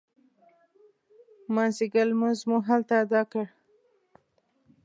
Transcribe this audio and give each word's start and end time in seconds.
مازدیګر 1.53 2.05
لمونځ 2.11 2.39
مو 2.49 2.57
هلته 2.67 2.93
اداء 3.03 3.25
کړ. 3.31 3.45